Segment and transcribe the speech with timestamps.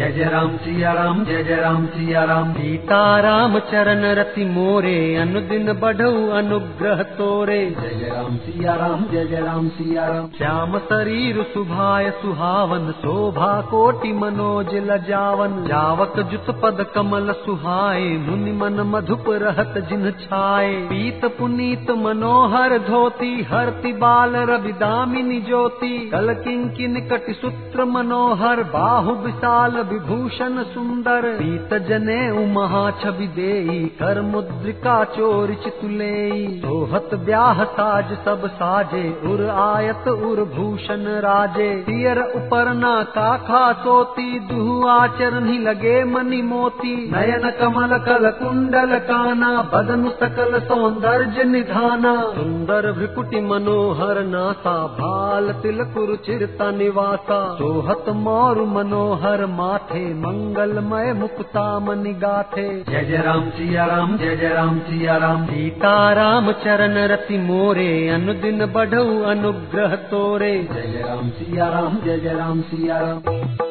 [0.00, 5.72] जय जय राम सिया राम जय जय राम सिया राम सीताराम चरण रति मोरे अनुदिन
[5.72, 11.42] बढ़ऊ अनुग्रह तोरे। जय जय राम सिया राम जय जय राम सिया राम श्याम शरीर
[11.54, 19.78] सुभाय सुहावन शोभा कोटि मनोज लजावन। जावक जुत पद कमल सुहाए मुनि मन मधुप रहत
[19.90, 27.84] जिन छाए। पीत पुनीत मनोहर धोती हरति बाल रवि दामिनी ज्योति। कल किंकिन कटि सूत्र
[27.92, 37.10] मनोहर बाहु विशाल विभूषण सुंदर, पीत जने उमहा छवि देई, कर मुद्रिका चोर चितुले सोहत
[37.14, 45.48] ब्याह साज सब साजे, उर आयत उर भूषण राजे। पियर उपरना काखा सोती दुहु आचरण
[45.62, 54.22] लगे मनी मोती। नयन कमल कल कुंडल काना, बदन सकल सौंदर्य निधाना। सुंदर भ्रिकुटी मनोहर
[54.24, 59.46] नासा, भाल तिलकुर चिरता निवासा। सोहत मोर मनोहर
[59.80, 65.44] माथे मंगलमय मुक्ता मनि गाथे। जय जय राम सिया राम जय जय राम सिया राम।
[65.46, 72.18] सीता राम चरण रति मोरे अनुदिन बढ़ऊ अनुग्रह तोरे। जय जय राम सिया राम जय
[72.18, 73.69] जय राम सिया राम।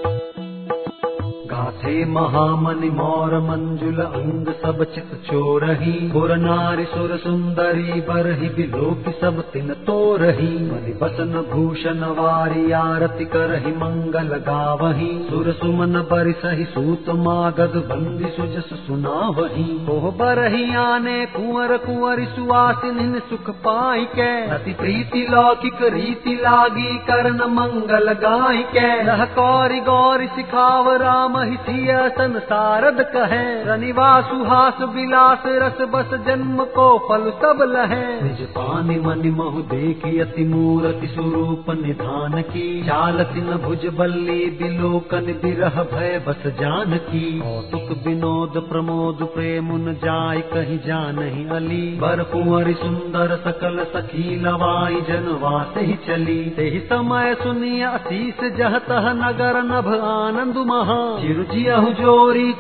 [1.60, 9.42] गाथे महामनि मोर मंजुल अंग सब चित चोरही पुर नारी सुर सुंदरी बरहि बिलोक सब
[9.42, 17.76] तिन तोरही। मनि बसन भूषण वारी आरति करहि, मंगल गावही। सुर सुमन बरिसहि, सूत मागध
[17.76, 25.78] बंदी सुजस सुनावही। ओह बरही आने, कुंवर कुंवर सुवासिन सुख पाई के। अति प्रीति लौकिक
[25.82, 34.09] रीति लागी, कर्ण मंगल गाय के। रह कौरी गौरी सिखाव राम हिसिय संसारद कहे रनिवा
[34.22, 40.44] सुहास विलास रस बस जन्म को फल सब लहे। निज पानी मनि महु देखी अति
[40.44, 48.08] मूरति स्वरूप निधान की। चालति न भुज बल्ली बिलोकन बिरह भय बस जान की। कौतुक
[48.08, 55.93] विनोद प्रमोद प्रेमुन जाय कहीं जानहि अली। बर कुंवरी सुंदर सकल सखी लवाई जनवास ही
[56.08, 60.99] चली। ते ही समय सुनिय असीस जहतः नगर नभ आनंद महा।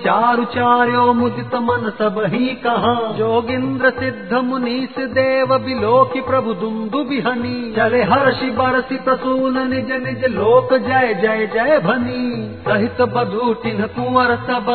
[0.03, 7.73] चारु चार्यो मुदित मन सब ही कहा जोगिंद्र सिद्ध मुनीस देव बिलोकी प्रभु दुंदु बिहनी
[7.75, 12.23] चले हर्षि बरसि प्रसून निज निज लोक जय जय जय भनी
[12.67, 14.71] सहित बधूटिन कुंवर सब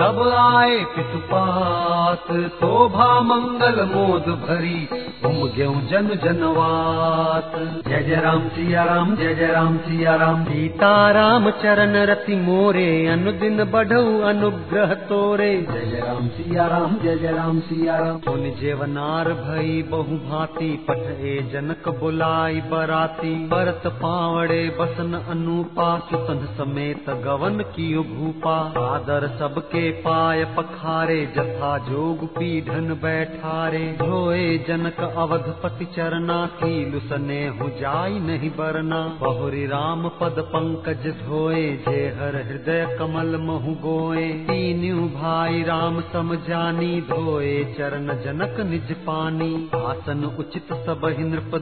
[0.00, 4.88] तब आए पितुपात शोभा मंगल मोद भरी
[5.24, 7.52] उम ग्यऊ जन जनवात
[7.88, 13.64] जय जय राम सिया राम, जय जय राम सिया राम। सीताराम चरण रति मोरे, अनुदिन
[13.64, 19.28] बढ़ऊ अनुग्रह तोरे। जय जय राम सिया राम, जय जय राम सिया राम। पुन जेवनार
[19.28, 28.02] भई, बहु भांति पठे जनक बुलाई बराती। भरत पावड़े बसन अनुपा सुतन समेत गवन कियो
[28.02, 28.56] भूपा।
[28.94, 37.68] आदर सबके पाय पखारे, जथा जोग पीढ़न बैठारे। धोए जनक अवधपति चरना, कीलु सने हो
[37.68, 45.08] जाई नहीं बरना। बहुरी राम पद पंकज धोए जे हर हृदय कमल महु गोए। तीनू
[45.08, 51.54] भाई राम सम जानी धोए चरण जनक निज पानी। आसन उचित सब नृप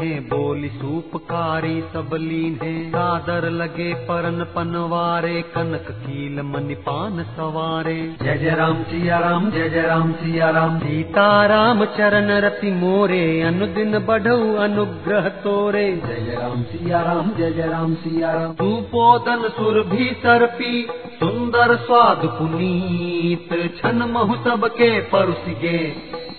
[0.00, 8.54] है बोली सूपकारी सब लीन्हे। सादर लगे परन पनवारे, कनक कील मनिपान सवारे जय जय
[8.54, 15.28] राम सिया राम, जय जय राम सिया राम। सीताराम चरण रति मोरे, अनुदिन बढ़ऊ अनुग्रह
[15.28, 20.88] तोरे। जय जय राम सिया राम, जय जय राम सिया राम। सुपोदन सुर भी सर्पी,
[20.92, 25.88] सुंदर स्वाद पुनीत। छन महु सबके परुसिगे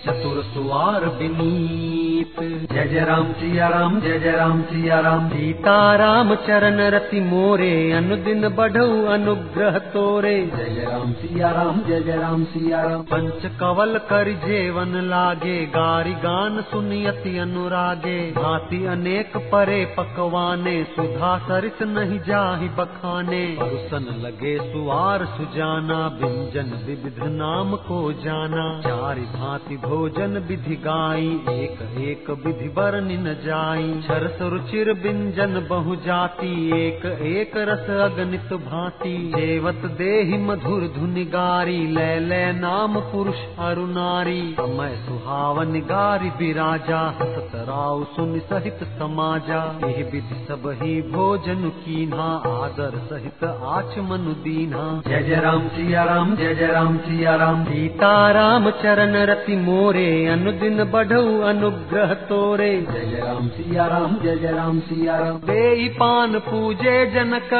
[0.06, 6.34] चतुर सुवार विनीत। जय जय राम सिया राम जय जय राम सिया राम सीता राम
[6.34, 12.44] चरण रति मोरे, अनुदिन बढ़ऊ अनुग्रह तोरे। जय जय राम सिया राम जय जय राम
[12.44, 20.84] सिया राम पंच कवल कर जेवन लागे, गारी गान सुनियति अनुरागे। भांति अनेक परे पकवाने,
[20.84, 29.20] सुधा सरित नहीं जाहि बखाने। परुसन लगे सुवार सुजाना व्यंजन विविध नाम को जाना। चारि
[29.20, 31.78] भांति भोजन विधि गाई, एक
[32.08, 36.52] एक विधि वर्णि न जाई। छरस रुचिर व्यंजन बहु जाति।
[36.86, 43.86] एक एक रस अगणित भांति। देवत देहि मधुर धुनि गारी ले ले नाम पुरुष अरु
[43.86, 51.68] नारी। समय सुहावन गारी विराजा हसत राव सुन सहित समाजा। एह विधि सब ही भोजन
[51.68, 52.32] कीन्हा।
[52.64, 57.64] आदर सहित आच मनु दीन्हा। जय जय राम सिया राम जय जय राम सिया राम।
[57.64, 64.80] सीताराम चरण रति मोरे। अनुदिन बढ़ऊ अनुग्रह। तोरे। जय राम सिया राम जय जय राम
[64.80, 67.50] सिया राम। बेई पान पूजे जनक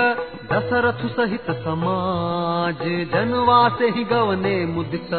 [0.48, 2.78] दशरथ सहित समाज
[3.12, 5.10] जनवासे ही गवने मुदित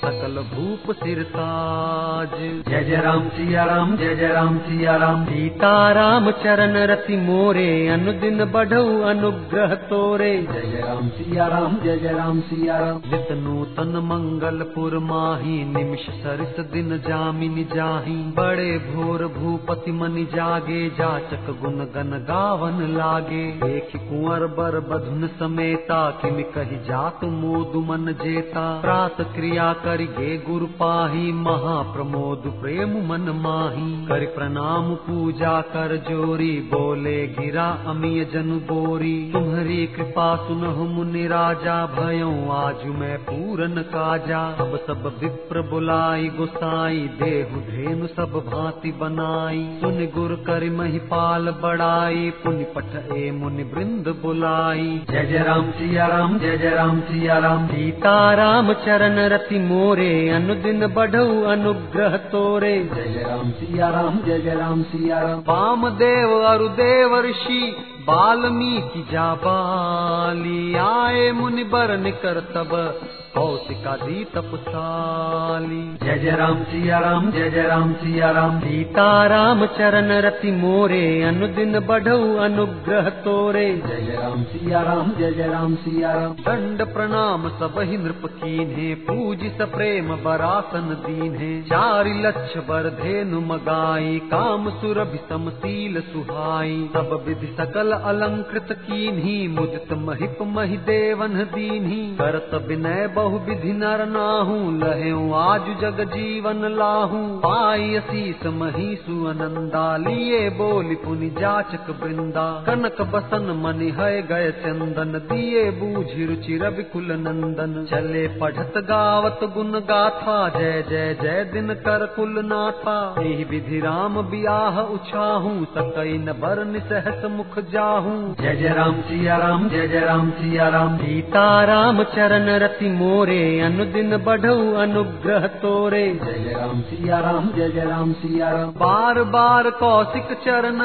[0.00, 2.34] सकल भूप सिरताज
[2.68, 8.44] जय जय राम सिया राम जय जय राम सिया राम। सीताराम चरण रति मोरे अनुदिन
[8.52, 13.96] बढ़ऊ अनुग्रह तोरे। जय जय राम सिया राम जय जय राम सिया राम। नित नूतन
[14.04, 22.16] मंगलपुर माही निमिष सरिस दिन जामिन जाही बड़े भोर भूपति मनि जागे जाचक गुण गन
[22.28, 29.72] गावन लागे। देख कुंवर बर बधुन समेता किमि कही जात मोदु मन जेता। प्रात क्रिया
[29.72, 37.26] करि गे गुरु पाही महा प्रमोद प्रेम मन माही। कर प्रणाम पूजा कर जोरी, बोले
[37.26, 44.76] गिरा अमिय जन बोरी। तुम्हारी कृपा सुनहु मुनि राजा, भयो आज मैं पूरन काजा। अब
[44.86, 52.64] सब विप्र बुलाई, गुसाई, देहु धेनु सब भांति बनाई। सुन गुर कर महिपाल बड़ाई पुनि
[52.64, 57.66] पठ ए मुनि वृंद बुलाई। जय जय राम सिया राम जय जय राम सिया राम।
[57.66, 64.54] सीताराम चरण रति मोरे अनुदिन बढ़ऊ अनुग्रह तोरे। जय जय राम सिया राम जय जय
[64.54, 67.76] राम सिया राम। वाम देव अरु देव ऋषि
[68.08, 73.00] वाल्मीकि जाबाली आए मुनि बर निकर तब
[73.34, 80.12] कौशिका दी तपसाली। जय जय राम सिया राम, जय जय राम सिया राम। सीताराम चरण
[80.20, 86.12] रति मोरे, अनुदिन बढ़ऊ अनुग्रह तोरे। जय जय राम सिया राम, जय जय राम सिया
[86.12, 92.88] राम। दंड प्रणाम सब ही नृप कीन्हे पूज स प्रेम बरासन दीन्हे चारि लक्ष बर
[93.02, 101.34] धेनु मगाई, काम सुरभि समशील सुहाई। सब विधि सकल अलंकृत कीन्ही, मुदित महिप महि देवन
[101.34, 108.96] दीन्ही। करत विनय बहु विधि नर नाहू लहे आज जग जीवन लाहू। पाई शीस मही
[108.96, 116.58] सुअनंदा, लिए बोली पुनि जाचक वृंदा। कनक बसन मनि है गय चंदन, दिए बूझि रुचि
[116.58, 123.14] रवि कुल नंदन। चले पढ़त गावत गुण गाथा, जय जय जय दिन कर कुल नाथा।
[123.50, 129.68] विधि राम बियाह उछाहू, सकई न बरन सहस मुख जाहू जय जय राम सिया राम
[129.68, 136.38] जय जय राम सिया राम। सीता राम चरण रति मोरे अनुदिन बढ़ऊ अनुग्रह तोरे। जय
[136.38, 140.82] जय राम सिया राम जय जय राम सिया राम। बार बार कौशिक चरण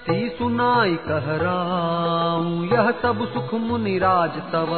[0.00, 4.70] सी सुनाई कहराऊ यह सब सुख मुनि राज तव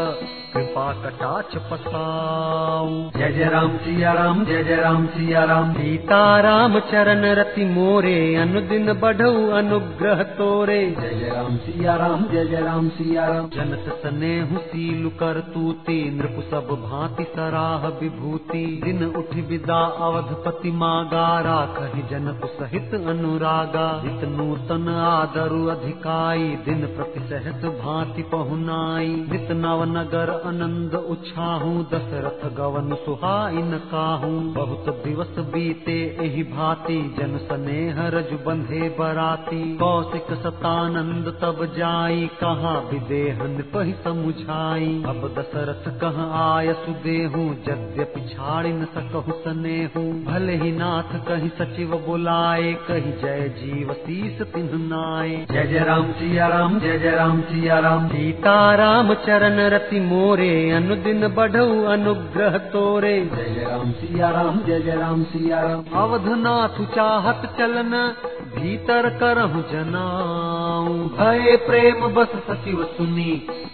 [0.55, 7.25] कृपा कटाच पसाऊ। जय जय राम सिया राम जय जय राम सिया राम सीताराम चरण
[7.35, 13.27] रति मोरे अनुदिन बढ़ऊ अनुग्रह तोरे। जय जय राम सिया राम जय जय राम सिया
[13.29, 20.71] राम जनत स्नेहु सीलु कर तूती नृप सब भांति सराह विभूति। दिन उठ विदा अवधपति
[20.83, 23.89] मागारा कहि जनक सहित अनुरागा।
[24.33, 24.87] नूतन
[25.23, 33.55] आदरु अधिकाई, दिन प्रति सहस भांति पहुनाई। नित नव नगर आनंद उछाहू, दशरथ गवन सुहाई
[33.55, 41.75] न काहू। बहुत दिवस बीते, एहि भांति जन स्नेह रज बंधे बराती। कौशिक सतानंद तब
[41.77, 50.33] जाई, कहाँ विदेह नृपहि समुझाई। अब दशरथ कह आय सुदेहू, यद्यपि छाड़ी न सकहु सनेहू।
[50.33, 56.11] भले ही नाथ कही सचिव बुलाए, कही जय जीव शीस तिन्ह नाय जय जय राम
[56.13, 62.59] सिया राम जय जय राम सिया राम। सीता राम चरण रति मोरे अनुदिन बढ़ऊ अनुग्रह
[62.73, 67.93] तोरे। जय जय राम सिया राम जय जय राम सिया राम। अवधनाथ चाहत चलन
[68.53, 73.33] भीतर करहु जनाऊ। भय प्रेम बस सचिव सुनी,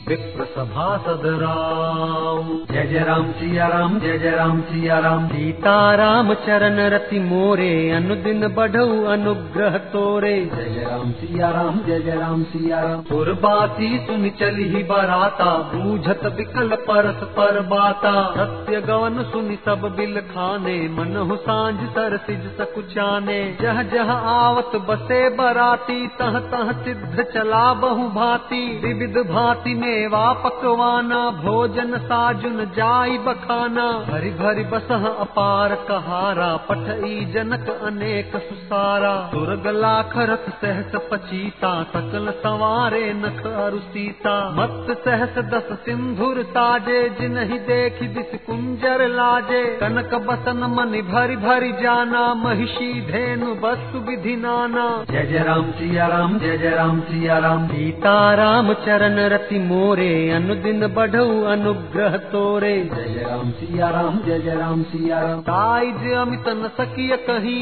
[0.08, 2.42] विप्र सभा सदराऊ।
[2.72, 8.46] जय जय राम सिया राम, जय जय राम सिया राम। सीताराम चरण रति मोरे, अनुदिन
[8.48, 14.28] बढ़ऊ अनुग्रह तोरे। जय जय राम सिया राम, जय जय राम सिया राम। सुरबाती सुन
[14.40, 21.16] चली ही बराता, बूझत विकल परस पर बाता सत्य गवन सुनि सब बिल खाने मन
[21.30, 28.08] हो साँझ सर सिज सकुचाने जह जह आवत बसे बराती, तह तह सिद्ध चला बहु
[28.08, 37.24] भांति। विविध भांति मेवा पकवाना, भोजन साजुन जाई बखाना। भरी भरी बसह अपार कहारा पठई
[37.24, 45.44] जनक अनेक सुसारा। दुर्ग लाख रथ सहस पचीता, सकल सवारे नख अरु सीता। मत सहस
[45.44, 53.00] दस सिंधुर साजे, जिनहि देख दिस कुंजर लाजे। कनक बसन मनि भरि भरि जाना, महिषी
[53.00, 58.14] धेनु बस विधि नाना जय जय राम सिया राम जय जय राम सिया राम। सीता
[58.34, 64.54] राम चरण रति मोरे अनुदिन बढ़ऊ अनुग्रह तोरे। जय जय राम सिया राम जय जय
[64.54, 67.60] राम सिया राम। काज अमित न सकिय कही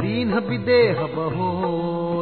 [0.00, 1.04] दीन विदेह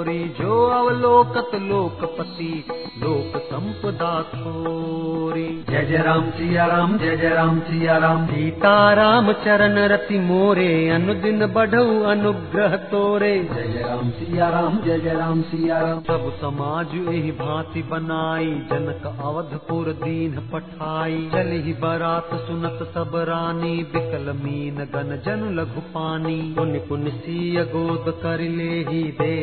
[0.06, 2.64] बहोरी जो अवलोकत लोकपति
[2.98, 9.78] लोक संपदा थोरी। जय जय राम सिया राम जय जय राम सिया राम। सीताराम चरण
[9.88, 15.80] रति मोरे अनुदिन बढ़ऊ अनुग्रह तोरे। जय जय राम सिया राम जय जय राम सिया
[15.80, 23.75] राम। सब समाज एहि भांति बनाई जनक अवधपुर दीन पठाई। चलहि बरात सुनत सब रानी
[23.92, 29.34] बिकल मीन गन जन लघु पानी। पुनि पुनि सीय गोद कर लेहि दे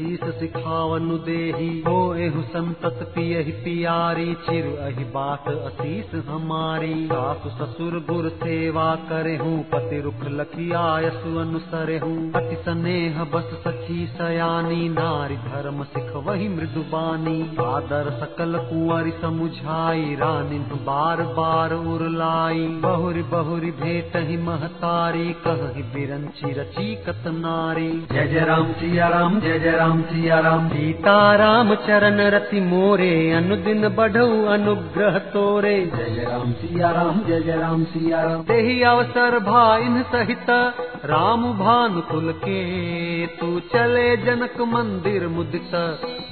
[0.00, 8.06] शीस सिखावनु देहि। हो एहु संतत पियहि पियारी, चिर अहि बाट असीस हमारी। सासु ससुर
[8.10, 16.16] गुर सेवा करहूँ, पति रुख लखियायसु अनुसरहूँ। अति स्नेह बस सखी सयानी, नारी धर्म सिख
[16.16, 24.36] वही मृदु मृदुबानी आदर सकल कुंवरी समुझाई, रानी बार बार उरलाई। बहुरी बहुरी भेट ही
[24.36, 30.38] महतारी, कहि बिरंची रची कत नारी। जय जय राम, सिया राम, जय जय राम। सिया
[30.40, 37.56] राम सीताराम चरण रति मोरे अनुदिन बढ़ऊ अनुग्रह तोरे। जय राम सिया राम जय जय
[37.56, 40.50] राम सिया राम तेहि अवसर भाइन सहित
[41.04, 45.70] राम भानु कुल के तू चले जनक मंदिर मुदित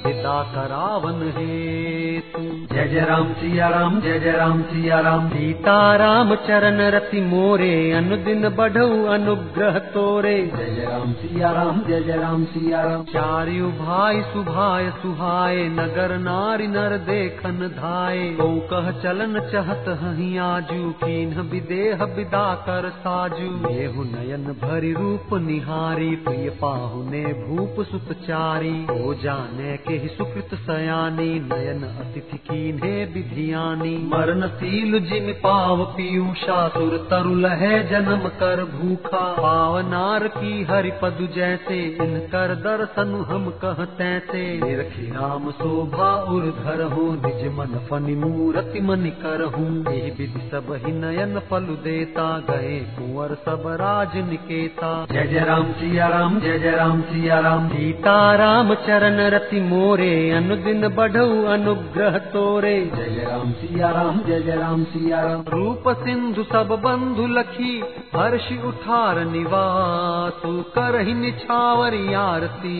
[0.05, 2.41] विदा करावन हेतु।
[2.73, 8.49] जय जय राम सिया राम जय जय राम सिया राम। सीताराम चरण रति मोरे अनुदिन
[8.49, 14.21] बढ़ऊ अनुग्रह तोरे। जय जय राम सिया राम जय जय राम सिया राम। चारियु भाई
[14.33, 22.03] सुभाय सुहाय नगर नारी नर देखन धाय गौ कह चलन चहत हही आजू कीन्ह विदेह
[22.15, 29.77] विदा कर साजू। येहु नयन भरि रूप निहारी, प्रिय पाहुने भूप सुत चारी। ओ जाने
[29.77, 37.45] के ही सुकृत सयानी, नयन अतिथि कीन्हे विधियानी। मरण सील जिन पाव पीयूषा सुर तरुल
[37.45, 44.59] है जन्म कर भूखा। पावनार की हरि पदु जैसे, इन कर दर्शन हम कहते से
[44.63, 50.81] निरखी राम शोभा उर धर हो, निज मन फनि मूरति मनि कर हूँ। विधि सब
[50.85, 54.17] ही नयन फल देता, गए कुंवर सब राज
[54.49, 60.13] निकेता जय जय राम सिया राम जय जय राम सिया राम सीताराम चरण रति मोरे
[60.31, 65.89] अनुदिन बढ़ऊ अनुग्रह तोरे। जय जय राम सिया राम जय जय राम सिया राम रूप
[65.99, 67.73] सिंधु सब बंधु लखी
[68.15, 72.77] हर्ष उठार निवासु करहि निछावरी आरती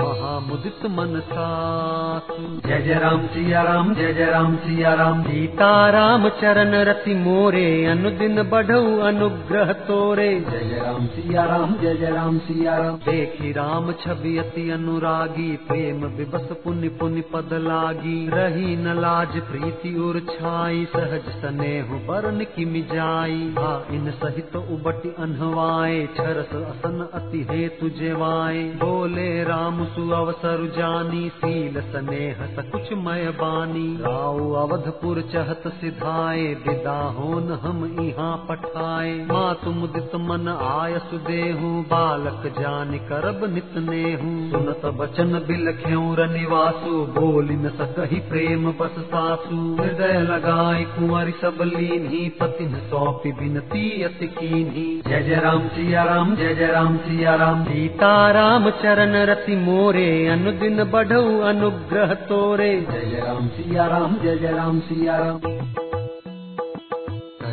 [0.00, 2.38] महामुदित मन सासु
[2.68, 8.42] जय जय राम सिया राम जय जय राम सिया राम सीताराम चरण रति मोरे अनुदिन
[8.50, 13.92] बढ़ऊ अनुग्रह तोरे। जय जय राम सिया राम जय जय राम सिया राम देखी राम
[13.92, 20.84] छवि अति अनुरागी, प्रेम विबस पुनि पुनि पद लागी। रही न लाज प्रीति उर छाई,
[20.84, 28.62] सहज स्नेह बरन की मिजाई। आ इन सहित उबटी अनहवाए, छरस असन अति हेतु जेवाए
[28.62, 37.00] बोले राम, सु अवसर जानी सील स्नेह सकुच मय बानी। राव अवधपुर चहत सिधाए, विदा
[37.02, 44.94] होन हम यहाँ पठाए। मातु मुदित मन आय सुदेहू बालक जान करब नित नेहू। सुनत
[44.94, 52.64] बचन बिलख्यू, रनिवासु, बोल न सकही प्रेम बस सासु। हृदय लगाई कुंवरी सब लीन्ही, पति
[52.64, 57.64] न सौंपी बिनती अति कीन्ही। जय जय राम, सिया राम, जय जय राम, सिया राम।
[57.64, 64.52] सीताराम चरण रति मोरे, अनुदिन बढ़ऊ अनुग्रह तोरे। जय जय राम, सिया राम, जय जय
[64.52, 65.40] राम, सिया राम।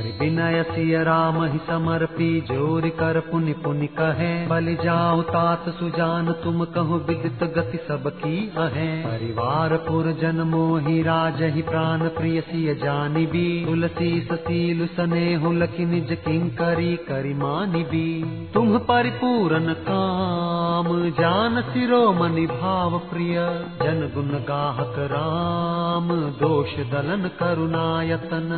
[0.08, 6.32] कर विनय सिय राम ही समर्पी, ज़ोर कर पुनि पुनि कहे, बलि जाओ तात सुजान,
[6.32, 12.76] तुम कहो विदित गति सबकी अहे परिवार पुर जन मोहि राज ही प्राण, प्रिय सिय
[12.76, 18.24] जानी भी तुलसी ससील सने हुलखि निज किंकरी करि मानि भी।
[18.54, 23.36] तुम परिपूरन काम, जान सिरो मनि भाव प्रिय,
[23.84, 28.50] जन गुण गाहक राम, दोष दलन करुणायतन।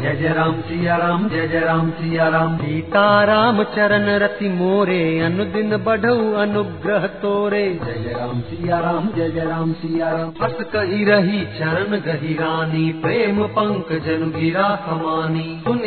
[0.00, 5.76] जय जय राम सिया। राम जय जय राम सिया राम सीताराम चरण रति मोरे अनुदिन
[5.76, 11.04] बढ़ऊ अनुग्रह तोरे। जय जय राम सिया राम जय जय राम सिया राम हस कही
[11.04, 15.80] रही चरण गही रानी। प्रेम पंक जन गिरा समानी। सुन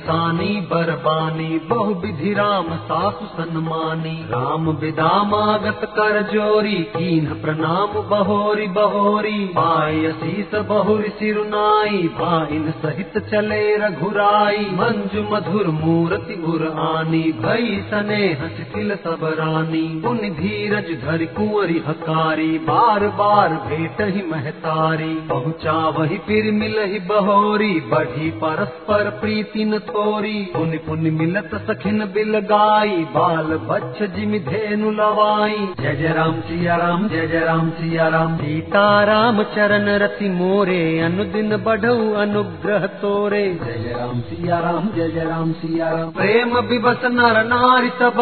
[0.00, 8.66] सानी बरबानी। बहु विधि राम सासु सन्मानी। राम विदा मागत कर जोरी कीन प्रणाम बहोरी
[8.66, 17.22] बहोरी। पाय शीस बहुरी सिरुनाई भाइन सहित चले रघुरा सुखदाई मंजु मधुर मूर्ति उर आनी,
[17.42, 25.14] भई स्नेह शिथिल सब रानी। पुनि धीरज धरि कुंवरी हकारी, बार बार भेट ही महतारी।
[25.28, 32.38] पहुँचा वही फिर मिलहि बहोरी, बढ़ी परस्पर प्रीति न थोरी। पुनि पुनि मिलत सखिन बिल
[32.38, 38.08] गाई बाल बच्छ जिमि धेनु लवाई। जय जय राम सिया राम, जय जय राम सिया
[38.08, 44.88] राम। सीता राम चरण रति मोरे, अनुदिन बढ़ऊ अनुग्रह तोरे। जय जय राम सिया राम
[44.88, 48.18] जय जय राम सिया राम प्रेम विवस नर नारी सब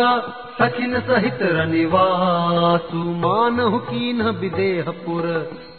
[0.59, 5.29] सखिन सहित रनिवासु। मानहु कीन विदेहपुर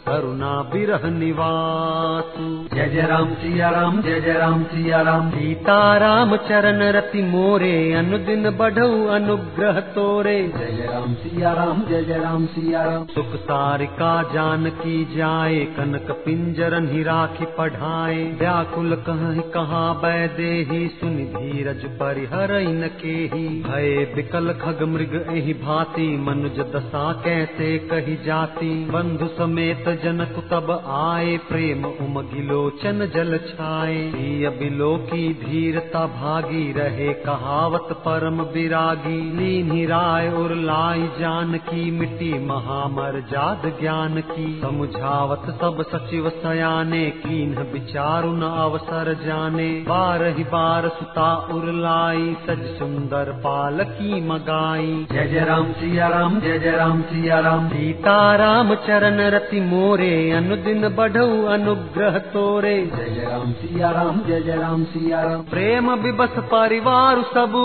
[0.06, 2.32] करुणा बिरह निवास।
[2.74, 7.70] जय जय राम सिया राम जय जय राम सिया राम। सीता राम चरण रति मोरे
[7.92, 13.36] अनुदिन बढ़ऊ अनुग्रह तोरे। जय जय राम सिया राम जय जय राम सिया राम। सुख
[13.44, 21.84] सारिका जान की जाए कनक पिंजरन ही राखी पढ़ाए। व्याकुल कहीं कहाँ बैदेही सुन धीरज
[21.94, 28.72] परिहर न के ही भय विकल खग मृग एहि भांति मनुज दशा कैसे कही जाती।
[28.90, 34.10] बंधु समेत जनक तब आए, प्रेम उमगिलोचन जल छाए।
[34.58, 42.32] बिलो की धीरता भागी रहे, कहावत परम विरागी लीन राय और लाई जान की मिट्टी
[42.46, 50.44] महामर जाद ज्ञान की। समुझावत सब सचिव सयाने, कीन विचारु न अवसर जाने। बार ही
[50.44, 56.70] बार सुता उर लाई, सज सुंदर पालकी मगाई। जय जय राम सिया राम, जय जय
[56.70, 63.90] राम सिया राम। सीता राम चरण रति मोरे अनुदिन बढ़ऊ अनुग्रह तोरे। जय राम सिया
[63.90, 67.64] राम जय जय राम सिया राम। प्रेम विबस परिवार सबु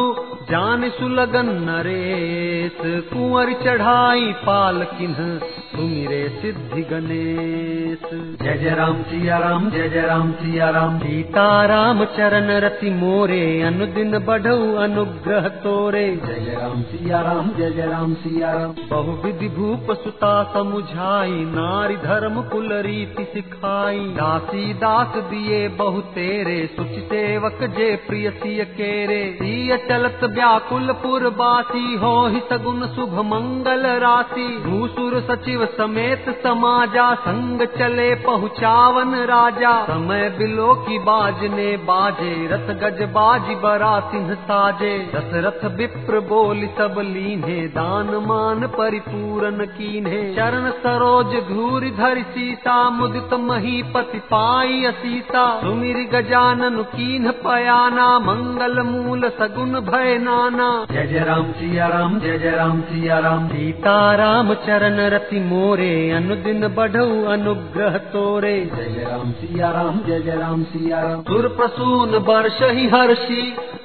[0.50, 5.22] जान सुलगन नरेश। कुंवर चढ़ाई पाल किन्ह
[5.70, 8.04] सुमिरे सिद्धि गणेश।
[8.42, 13.42] जय जय राम सिया राम जय जय राम सिया राम। सीता राम चरण रति मोरे
[13.62, 19.18] अनुदिन बढ़ऊ अनुग्रह तोरे। जय जय राम सिया राम जय जय राम सिया राम। बहु
[19.24, 26.88] विधि भूप सुता समुझाई नारी धर्म कुल रीति सिखाई। दासी दास दिए बहु तेरे, सुच
[26.88, 34.64] सेवक जे प्रिय सिय केरे। सिय चलत व्याकुल पुरबासी हो ही सगुन शुभ मंगल राशि।
[34.66, 43.02] भूसुर सचिव समेत समाजा, संग चले पहुँचावन राजा। समय बिलो की बाजने बाजे, रथ गज
[43.02, 51.36] बाज बरा सिंह साजे। दशरथ विप्र बोल सब लीन्हे, दान मान परिपूरन कीन्हे। चरण सरोज
[51.50, 60.18] धूरि धरि सीता मुदित महीपति पाई असीता सुमिर गजानन कीन्ह पयाना मंगल मूल सगुन भय
[60.18, 65.40] नाना। जय जय राम सिया राम जय जय राम सिया राम। सीता राम चरण रति
[65.40, 71.22] मोरे अनुदिन बढ़ऊ अनुग्रह तोरे। जय जय राम सिया राम जय जय राम सिया राम।
[71.24, 73.42] सुर प्रसून वर्ष ही हर्षि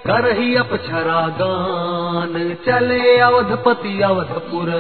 [0.07, 2.33] कर ही अपछरा गान।
[2.67, 4.71] चले अवधपति अवधपुर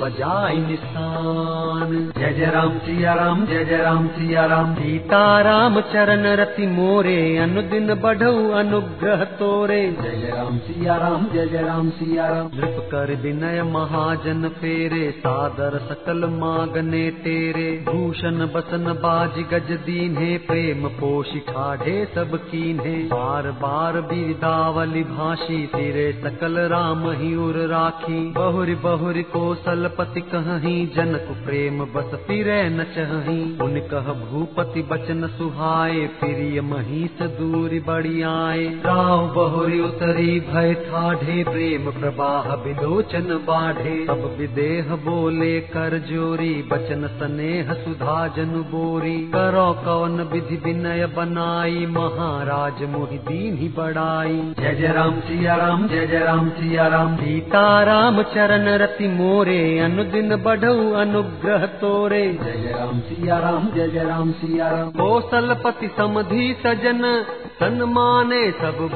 [0.00, 1.90] बजाई निशान
[2.26, 7.16] जय जय राम सिया राम जय जय राम सिया राम। सीता राम चरण रति मोरे
[7.38, 12.88] अनुदिन बढ़ऊ अनुग्रह तोरे। जय जय राम सिया राम जय जय राम सिया राम। नृप
[12.92, 21.38] कर विनय महाजन फेरे सादर सकल मागने तेरे। भूषण बसन बाज गज दीन्हे प्रेम पोषि
[21.48, 29.22] ठाढ़े सब कीन्हे। बार बार बिरदावली भाषी सिरे सकल राम ही उर राखी। बहुरी बहुरी
[29.22, 37.22] कौशलपति कहीं जनक प्रेम बस फिरे न चही उन कह भूपति बचन सुहाए प्रिय महिष
[37.38, 45.60] दूरी बड़ी आए। राव बहुरी उतरी, भय ठाढ़े, प्रेम प्रवाह विलोचन बाढ़े। सब विदेह बोले,
[45.60, 53.56] कर जोरी, बचन स्नेह सुधा जनु बोरी। करो कवन विधि विनय बनाई, महाराज मोहि दीन
[53.56, 58.68] ही बड़ाई जय जय राम सिया राम, जय जय राम सिया राम। सीता राम चरण
[58.78, 64.68] रति मोरे, अनुदिन बढ़ऊ अनुग्रह तोरे जय जय राम सिया राम जय जय राम सिया
[64.70, 67.24] राम। कौशलपति समधि सजन
[67.60, 68.88] सन्माने सब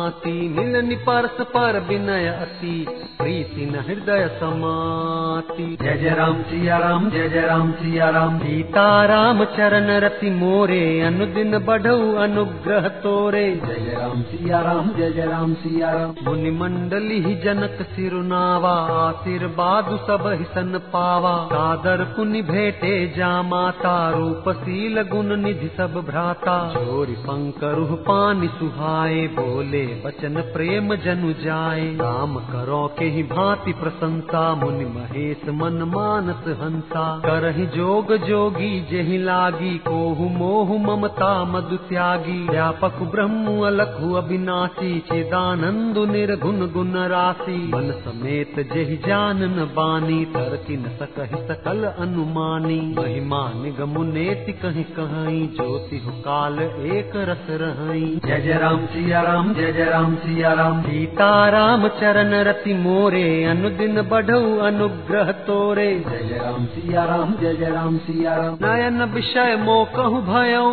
[0.00, 2.86] भांति मिलनि परस पर विनय अति।
[3.18, 9.04] प्रीति न हृदय समाति। जय जय राम सिया राम जय जय राम सिया राम सीता
[9.04, 15.26] राम चरण रति मोरे। अनुदिन बढ़ऊ अनुग्रह तोरे। जय जय राम सिया राम जय जय
[15.26, 18.74] राम सिया राम मुनि मंडली ही जनक सिरुनावा।
[19.08, 25.92] आशीर्वाद सब ही सन पावा। सादर पुनि भेटे जा माता। रूप सील गुण निधि सब
[26.08, 33.72] भ्राता। चोरी पंकरुह पानी सुहाए बोले। बचन प्रेम जनु जाए। राम करो के ही भांति
[33.72, 41.76] प्रशंसा मुनि महेश मन मानस हंसा। करहि जोग जोगी, जेहि लागी, कोहु मोहु ममता मधु
[41.76, 50.24] त्यागी। व्यापक ब्रह्म, अलखु अविनाशी, चिदानंद निर्गुण गुण राशि। मन समेत जेहि जान न बानी
[50.24, 58.20] तरति न सकहि सकल अनुमानी। महिमा निगम नेति कहि कहीं ज्योति काल एक रस रही।
[58.26, 63.22] जय जय राम, सिया राम जय जय राम सिया राम सीता राम चरण रति मोरे
[63.44, 69.56] अनुदिन बढ़ऊ अनुग्रह तोरे जय राम सिया राम जय जय राम सिया राम नयन विषय
[69.60, 70.68] मो कहु भयऊ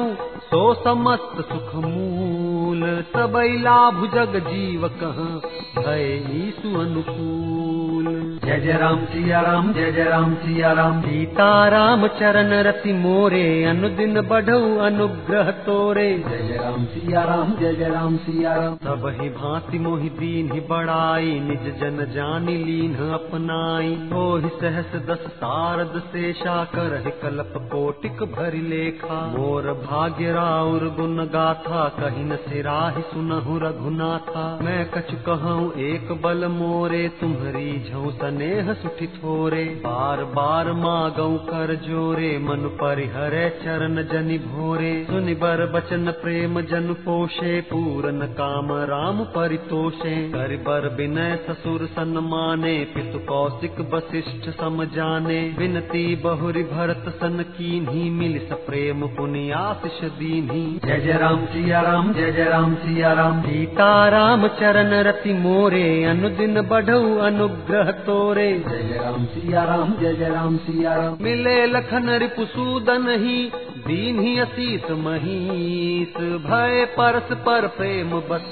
[0.49, 5.23] सो समस्त सुख मूल सबई लाभ जग जीव कह
[5.81, 6.05] भय
[6.39, 12.53] ईसु अनुकूल जय जय राम सिया राम जय जय राम सिया राम सीता राम चरण
[12.67, 18.53] रति मोरे, अनुदिन बढ़ऊ अनुग्रह तोरे। जय जय राम सिया राम जय जय राम सिया
[18.55, 24.49] राम सब ही भांति मोहि दीन ही बड़ाई निज जन जानी लीन अपनाई। हो ही
[24.61, 32.23] सहस दस सारद शेषा कर कल्प कोटिक भरि लेखा। मोर भाग्य राउर गुण गाथा कही
[32.23, 37.67] न सिराहि सुनहु रघुनाथा। मैं कछु कहूँ एक बल मोरे, तुम्हरी
[37.97, 45.33] झऊ स्नेह सुठि थोरे, बार बार मागऊ कर जोरे, मन परिहरे चरण जनि भोरे। सुनि
[45.33, 53.19] बर बचन प्रेम जन पोषे, पूरन काम राम परितोषे। कर बर विनय ससुर सन्माने पितु
[53.19, 60.99] कौशिक वशिष्ठ सम जाने। विनती बहुरी भरत सन कीन्ही मिल प्रेम पुनि आशिष दीन्ही। जय
[60.99, 66.61] जय राम सिया राम, जय जय राम सिया राम। सीता राम चरण रति मोरे, अनुदिन
[66.61, 72.09] बढ़ऊ अनुग्रह तोरे। जय जय राम सिया राम जय जय राम सिया राम। मिले लखन
[72.09, 73.51] रिपुसूदन ही
[73.87, 78.49] दीन ही असीस महीस भय परस पर प्रेम बस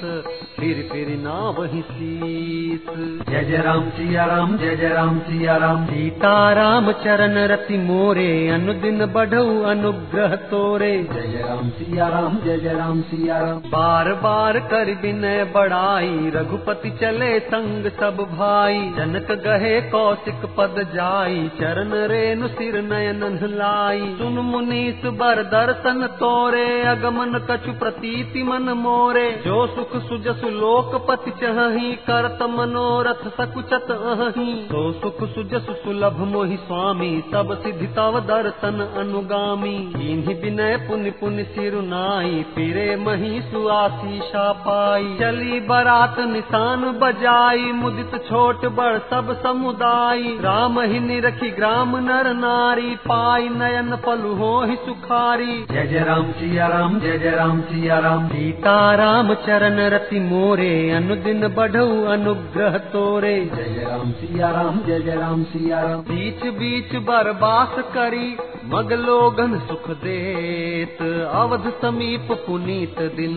[0.59, 2.85] फिर फिर ना वही शीस
[3.29, 8.27] जय जय राम सिया राम जय जय राम सिया राम सीता राम चरण रति मोरे
[8.49, 14.11] अनुदिन बढ़ऊ अनुग्रह तोरे। जय जय राम सिया राम जय जय राम सिया राम बार
[14.23, 21.93] बार कर विनय बड़ाई रघुपति चले संग सब भाई। जनक गहे कौशिक पद जाई चरण
[22.07, 23.23] रेनु सिर नयन
[23.55, 31.31] लाई सुन मुनीस बर दर्शन तोरे, अगमन कछु प्रतीति मन मोरे। जो सुख सुजसु लोकपति
[31.31, 38.83] चही करत मनोरथ सकुचत अहि तो सुख सुजसु सुलभ मोहि स्वामी, सब सिद्धि तव दर्शन
[38.97, 39.73] अनुगामी।
[40.11, 48.65] इन्हि विनय पुनि पुनि सिरुनाई फिरे मही सुआशीषा पाई। चली बरात निशान बजाई, मुदित छोट
[48.75, 54.75] बड़ सब समुदाय राम ही निरखी ग्राम नर नारी, पाई नयन पलु हो ही
[55.15, 60.19] सुखारी जय जय राम सिया राम जय जय राम सिया राम सीता राम चरण रति
[60.21, 66.01] मोरे अनुदिन बढ़ऊ अनुग्रह तोरे। जय जय राम सिया राम जय जय राम सिया राम
[66.09, 71.01] बीच बीच बरबास करी मग लोगन सुख देत।
[71.33, 73.35] अवध समीप पुनीत दिन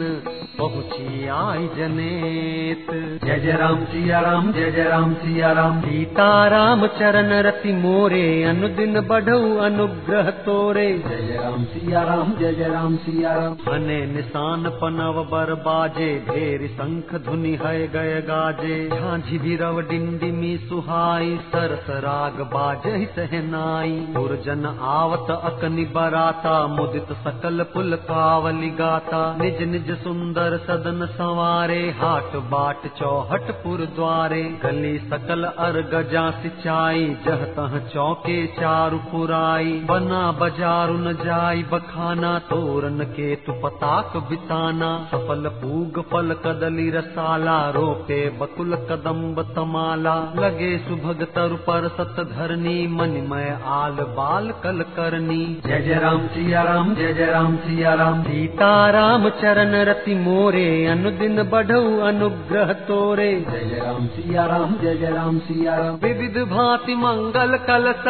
[0.59, 2.87] पहुँची आई जनेत।
[3.25, 8.27] जय जय राम सिया राम जय जय राम सिया राम सीता राम चरण रति मोरे
[8.45, 13.97] अनुदिन बढ़ऊ अनुग्रह तोरे। जय जय राम सिया राम जय जय राम सिया राम अने
[14.07, 21.37] निशान पनव बर बाजे भेरी शंख धुनि है गय गाजे। झांझी भी रव डिंडिमी सुहाई,
[21.49, 29.91] सरस राग बाजे सहनाई पुरजन आवत अकनि बराता, मुदित सकल पुल कावली गाता। निज निज
[29.99, 37.79] सुंदर सदन संवारे, हाट बाट चौहट पुर द्वारे। गली सकल अर गजा सिंचाई, जह तह
[37.89, 46.05] चौके चारु पुराई। बना बजारु न जाई बखाना तोरन के तु पताक बिताना, सफल पूग
[46.13, 53.93] फल कदली रसाला रोपे बकुल कदम्ब तमाला। लगे सुभग तरु पर सत धरनी, मनिमय आल
[53.93, 59.29] बाल कल करनी। जय जय राम, सिया राम, जय जय राम, सिया राम। सीता राम
[59.29, 65.39] चरण रति मोरे, अनुदिन बढ़ऊ अनुग्रह तोरे। जय जय राम, सिया राम, जय जय राम,
[65.39, 68.05] सिया राम। विविध भांति मंगल कलश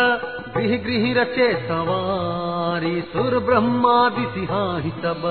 [0.57, 1.53] गृह गृह रचे
[2.59, 5.23] सवारी सुर ब्रह्मादि सिहाहि सब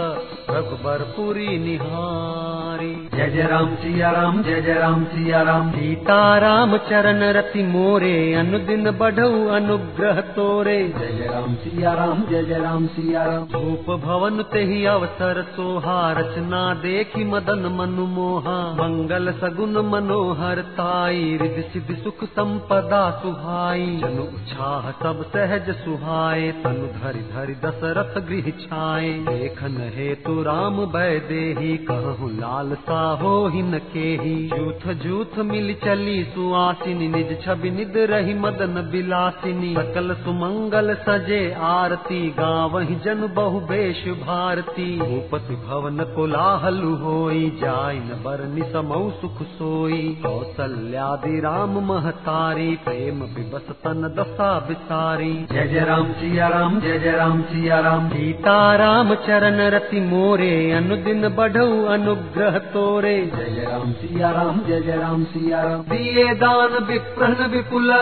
[0.50, 6.76] रघुबर पुरी निहारी। जय जय राम सिया राम जय जय राम सिया राम। सीता राम
[6.88, 12.86] चरण रति मोरे अनुदिन बढ़ऊ अनुग्रह तोरे। जय जय राम सिया राम जय जय राम
[12.88, 19.78] सिया राम। धूप भवन ते ही अवसर सोहा रचना देखी मदन मनु मोहा। मंगल सगुन
[19.90, 27.34] मनोहर ताई रिद सिद्धि सुख संपदा सुहाई। जनु छाह सब सहज सुहाए तनु धर धरि
[27.34, 34.94] धरि दशरथ गृह छाए। देखन हेतु राम भय देही कहूँ लाल साहो हिन केही। जूथ
[34.94, 42.96] जूथ मिल चली सुआसिनी निज छवि निद रही मदन बिलासिनी। सकल सुमंगल सजे आरती, गावहि
[42.96, 51.40] जन बहु बेश भारती। भूपति भवन कोलाहल होई जाय न बरनि समौ सुख सोई। कौसल्यादि
[51.40, 57.42] राम महतारी, प्रेम विबस तन दशा बिसारी। जय जय राम, सिया राम, जय जय राम
[57.42, 64.32] सिया राम सीता राम चरण रति मोरे, अनुदिन बढ़ऊ अनुग्रह तोरे। जय जय राम सिया
[64.32, 67.94] राम जय जय राम सिया राम दिए दान विप्रन विपुल।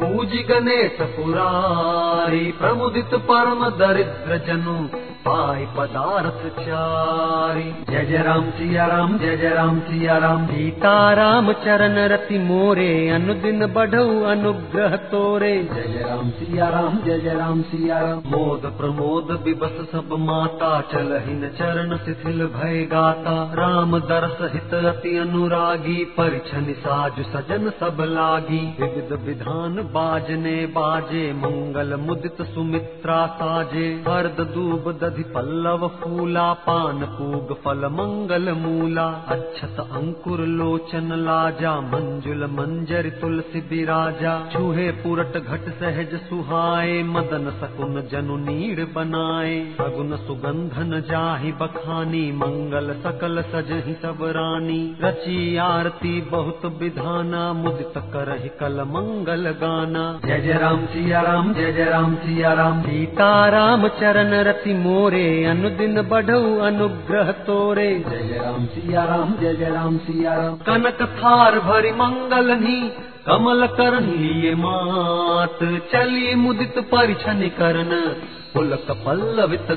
[0.00, 9.18] पूज गणेश पुरारी, प्रमुदित परम दरिद्र जनु। पाई पदार्थ चारी। जय जय राम सिया राम,
[9.18, 15.82] जय जय राम सिया राम। सीता राम चरण रति मोरे, अनुदिन बढ़ऊ अनुग्रह तोरे। जय
[15.82, 21.48] जय राम सिया राम, जय जय राम सिया राम। मोद प्रमोद विबस सब माता, चलहिन
[21.58, 29.26] चरण शिथिल भय गाता। राम दरस हित अति अनुरागी, परिछन साज सजन सब लागी। विविध
[29.26, 37.78] विधान बाजने बाजे, मंगल मुदित सुमित्रा साजे। हरद दूब दधि पल्लव फूला, पान पूग फल
[37.78, 47.02] मंगल मूला। अच्छत अंकुर लोचन लाजा, मंजुल मंजर तुलसी बिराजा। छूहे पुरट घट सहज सुहाए,
[47.02, 55.56] मदन सकुन जनु नीड़ बनाए। सगुन सुगंधन जाहि बखानी, मंगल सकल सजहि सब रानी। रची
[55.56, 61.84] आरती बहुत विधाना मुदित करहि कल मंगल गाना। जय जय राम सिया राम, जय जय
[61.84, 65.05] राम सिया राम। सीता राम चरण रति मोरे
[65.44, 71.02] अनुदिन बढ़ऊ अनुग्रह तोरे। जय जय राम सिया राम जय जय राम सिया राम कनक
[71.02, 72.80] थार भरि मंगलनी
[73.26, 75.58] कमल करन लिए मात।
[75.92, 78.16] चली मुदित परिछन करन
[78.54, 78.86] पुलक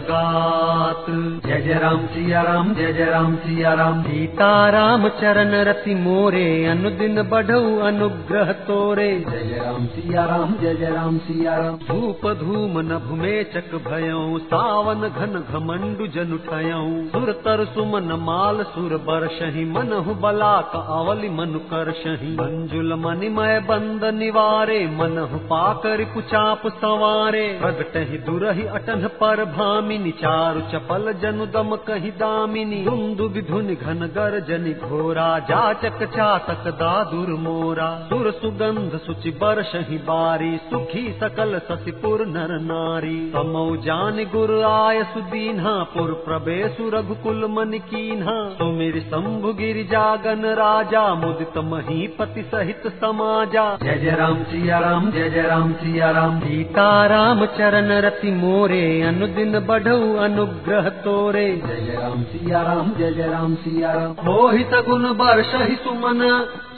[0.10, 1.05] गात।
[1.45, 6.45] जय जय राम सिया राम जय जय राम सिया राम। सीता राम चरण रति मोरे
[6.65, 12.27] अनुदिन बढ़ऊ अनुग्रह तोरे। जय जय राम सिया राम जय जय राम सिया राम। धूप
[12.39, 18.97] धूम नभ में चक भयऊ सावन घन घमंडु जन उठयऊ सुर तर सुमन माल सुर
[19.08, 28.17] बरसहि मनहु बलाक अवलि मनु करसहि मंजुल मणिमय बंद निवारे मनहु पाकर कुचाप सवारे। प्रगटहि
[28.25, 35.39] दुरहि अटन पर भामिनी चारु चपल जनु दम कहि दामिनी धुंधु विधुन घन गर्जनि घोरा,
[35.39, 43.75] जाचक चातक दादुर मोरा। सुर सुगंध सुचि बरसहि बारी, सुखी सकल ससिपुर नर नारी। समौ
[43.75, 51.58] जान गुर आय सुदीन्हा पुर प्रवेशु रघुकुल मन कीन्हा। सुमिर शंभु गिरि जागन राजा, मुदित
[51.58, 57.45] महीपति सहित समाजा। जय जय राम सिया राम, जय जय राम सिया राम। सीता राम
[57.45, 63.55] चरण रति मोरे अनुदिन बढ़ऊ अनुग्रह तोरे। जय जय राम सिया राम जय जय राम
[63.55, 66.21] सिया राम। मोहित गुण वर्ष ही सुमन।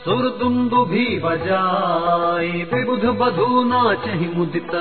[0.05, 4.71] सुर दुंदु भी बजाए, विबुध बधू नाचहि मुदित,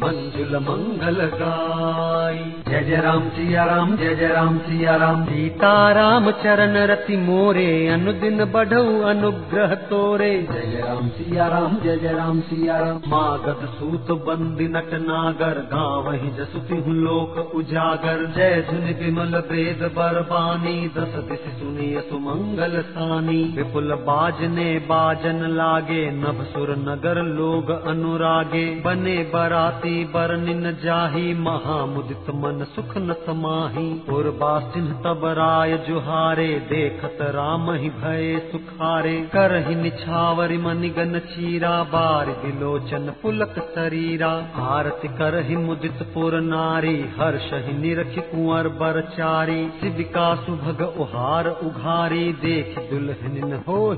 [0.00, 2.34] मंजुल मंगल गाय
[2.68, 7.88] जय जय राम सिया राम, जय जय राम सिया राम। सीता राम चरण रति मोरे,
[7.88, 13.66] अनुदिन बढ़ऊ अनुग्रह तोरे। जय जय राम सिया राम, जय जय राम सिया राम। मागध
[13.66, 21.40] सूत बंदी नट नागर, गावहि जसुति लोक उजागर। जय धुन विमल वेद बरबानी, दस दिश
[21.40, 30.78] सुनिय सुमंगल सानी। विपुल बाजने बाजन लागे नभ सुर नगर लोग अनुरागे। बने बराती बरनिन
[30.84, 39.20] जाही, महामुदित मन सुख न समाही। पूर्वासिन तब राय जुहारे, देखत राम ही भय सुखारे।
[39.20, 48.20] करहि निछावरि मनिगन चीरा, बार विलोचन पुलक शरीरा आरति करहि मुदित पुर नारी हर्षहि निरखि
[48.20, 53.94] कुंवर बरचारी शिविका सुभग उहार उघारी, देख दुल्हनिन हो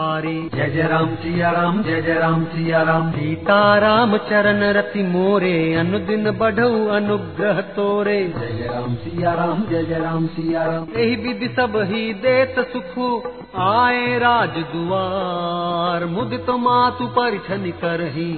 [0.00, 5.02] सुखारी जय जय राम सिया राम जय जय राम सिया राम। सीता राम चरण रति
[5.02, 10.86] मोरे अनुदिन बढ़ऊ अनुग्रह तोरे। जय जय राम सिया राम जय जय राम सिया राम।
[10.96, 13.10] यही विधि सब ही देत सुखु
[13.62, 18.30] आए राज दुआर। मुदित मातु परिछन करही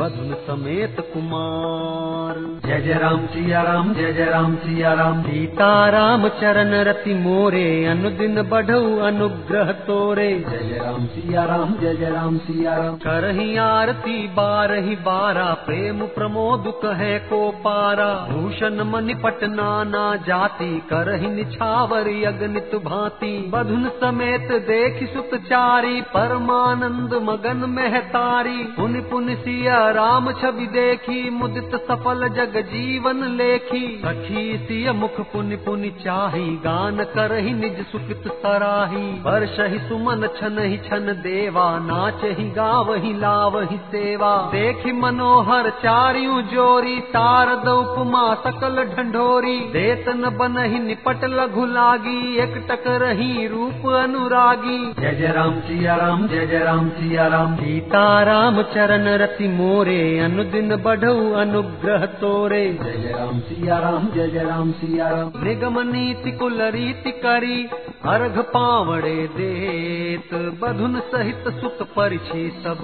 [0.00, 2.34] बधुन समेत कुमार।
[2.66, 7.64] जय जय राम सिया राम जय जय राम सिया राम सीता राम चरण रति मोरे
[7.84, 13.56] अनुदिन बढ़ऊ अनुग्रह तोरे। जय जय राम सिया राम जय जय राम सिया राम करही
[13.56, 22.12] आरती बारही बारा प्रेम प्रमोद कहे को पारा। भूषण मनि पट नाना जाति करही निछावर
[22.26, 30.66] अगनित भांति। बधुन समेत देख सुत चारी परमानंद मगन महतारी। पुन पुन सिया राम छवि
[30.66, 37.86] देखी, मुदित सफल जग जीवन लेखी। सखी सिय मुख पुनि पुनि चाही, गान करही निज
[37.86, 46.42] सुकृत सराही। वर्षहि सुमन छन ही छन देवा नाचहि गावहि लावहि सेवा। देखि मनोहर चारियों
[46.42, 53.92] जोरी, तारद उपमा सकल ढंढोरी। देत न बनहि निपट लघु लागी, एक टक रही रूप
[53.94, 59.48] अनुरागी। जय जय राम सिया राम, जय जय राम सिया राम। सीता राम चरण रति
[59.48, 65.30] मोरे अनुदिन बढ़ऊ अनुग्रह तोरे। जय जय राम सिया राम जय जय राम सिया राम।
[65.44, 67.64] निगम नीति कुल रीति करी
[68.04, 72.80] अर्घ पावड़े देत। बधुन सहित सुत परिछे सब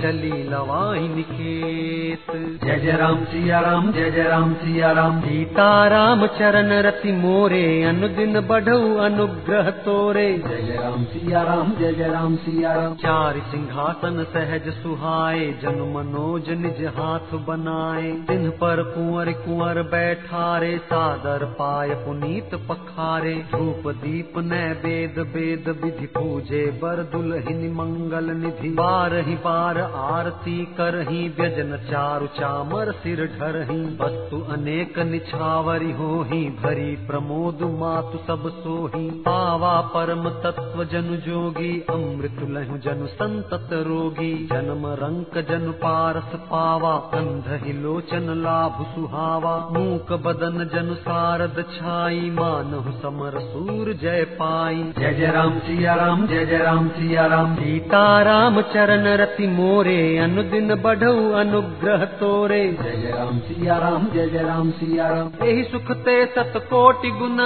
[0.00, 2.32] चली लवाई निकेत
[2.64, 7.82] जय जय राम सिया राम जय जय राम सिया राम। सीता राम चरण रति मोरे
[7.82, 13.38] अनुदिन बढ़ऊ अनुग्रह तोरे। जय जय राम सिया राम जय जय राम सिया राम। चार
[13.50, 21.88] सिंहासन सहज सुहाए जन मनोज निज हाथ बनाए दिन पर कुंवर कुंवर बैठारे सादर पाय
[21.88, 24.52] पुनीत पखारे, धूप दीप न
[24.84, 32.92] वेद वेद विधि पूजे बर दुलहिन मंगल निधि। बारही बार आरती करही, व्यजन चारु चामर
[32.92, 41.16] सिर ढरही। वस्तु अनेक निछावरी होही, भरी प्रमोद मातु सब सोही। पावा परम तत्व जनु
[41.16, 45.72] जोगी, अमृत लहु जनु संतत रोगी। जन्म रंक जनु
[46.18, 53.92] पारस पावा अंध ही लोचन लाभ सुहावा। मूक बदन जनु सारद छाई मानहु समर सूर
[53.92, 59.06] जय पाई। जय जय राम सिया राम जय जय राम सिया राम। सीता राम चरण
[59.16, 65.08] रति मोरे अनुदिन बढ़ऊ अनुग्रह तोरे। जय जय राम सिया राम जय जय राम सिया
[65.08, 67.38] राम। एहि सुख ते सत कोटि गुण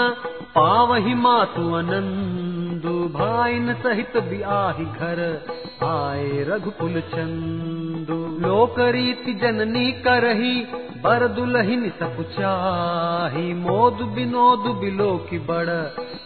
[0.55, 2.52] पावहि मातु आनंदु
[3.09, 5.21] भाइन सहित बिआहि घर
[5.85, 10.55] आए रघुकुल चंदु। लोक रीति जननी करही
[11.03, 15.69] बर दुलहिन सकुचाही मोद बिनोद बिलो की बड़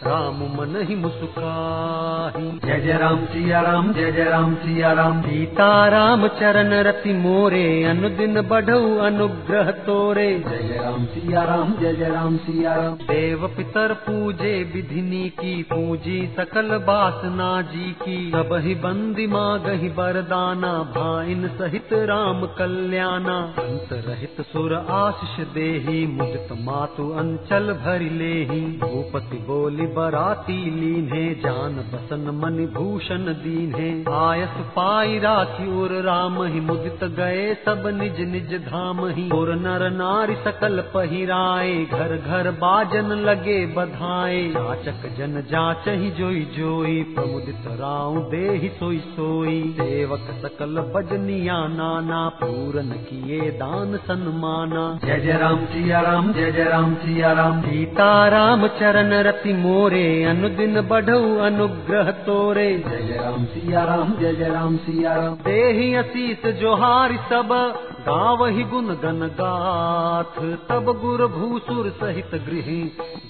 [0.03, 5.69] राम मन ही मुस्काही जय जय राम सिया राम जय जय राम सिया राम। सीता
[5.87, 12.09] राम चरण रति मोरे अनुदिन बढ़ऊ अनुग्रह तोरे। जय जय राम सिया राम जय जय
[12.09, 18.75] राम सिया राम। देव पितर पूजे विधिनी की पूजी सकल बासना जी की। सब ही
[18.75, 27.73] बंदी मागही बरदाना भाइन सहित राम कल्याणा। अंत रहित सुर आशीष देही, मुदित मातु अंचल
[27.73, 35.91] भरि लेही। भूपति बोली, बराती लीन्हे, जान बसन मन भूषण दीन्हे। आयस पाई राखी उर
[36.03, 42.17] राम ही मुदित गए सब निज निज धाम ही और नर नारी सकल पहिराए, घर
[42.17, 49.57] घर बाजन लगे बधाए। जाचक जन जाच ही जोई जोई प्रमुदित राव दे सोई सोई।
[49.71, 56.63] सेवक सकल भजनिया नाना पूरन किए दान सन्माना। जय जय राम सिया राम जय जय
[56.63, 63.45] राम सिया राम। सीता राम चरण रति मोरे अनुदिन बढ़ऊ अनुग्रह तोरे। जय जय राम
[63.45, 67.53] सिया राम जय जय राम सिया राम। देहि असीस जोहारि सब
[68.07, 70.35] गावहि गुण गन गाथ
[70.69, 72.67] तब गुर भूसुर सहित गृह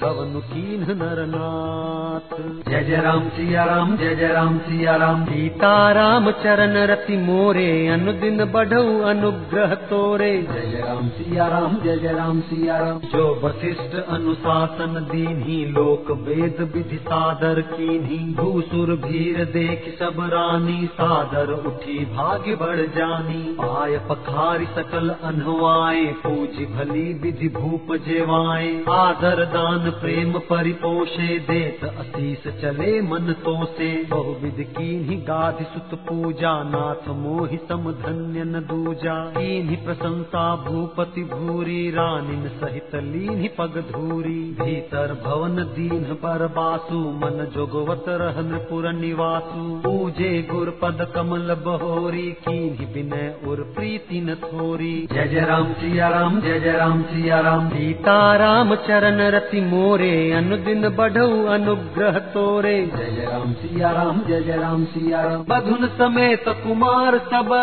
[0.01, 2.35] गवनु कीन नरनाथ
[2.67, 7.65] जय जय राम सिया राम जय जय राम सिया राम सीता राम चरण रति मोरे
[7.87, 13.23] अनुदिन बढ़ऊ अनुग्रह तोरे। जय जय राम सिया राम जय जय राम सिया राम जो
[13.43, 21.99] वशिष्ठ अनुशासन दीन्ही लोक वेद विधि सादर कीन्ही। भूसुर भीर देख सब रानी सादर उठी
[22.13, 30.33] भाग्य बढ़ जानी। पाय पखारी सकल अनहुआए पूज भली विधि भूप जेवाए। आदर दान प्रेम
[30.49, 37.91] परिपोषे, देत असीस चले मन तो से बहुविध कीन्ही गाधि सुत पूजा, नाथ मोहि सम
[38.01, 46.03] धन्य न दूजा। कीन्ही प्रशंसा भूपति भूरी, रानिन सहित लीन्ही पग धूरी। भीतर भवन दीन
[46.13, 53.61] पर बासु, मन जोगवत रह नृपुर निवासु। पूजे गुर पद कमल बहोरी, कीन्ही विनय उर
[53.75, 58.73] प्रीति न थोरी जय जय राम सिया राम जय जय राम सिया राम सीता राम
[58.87, 64.85] चरण रति मोरे, अनुदिन बढ़ऊ अनुग्रह तोरे। जय जय राम सिया राम जय जय राम
[64.85, 67.53] सिया राम बधुन समेत कुमार सब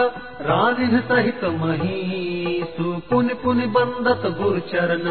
[0.43, 5.05] रानिन सहित महीसु पुन पुन बंदत गुर चरण,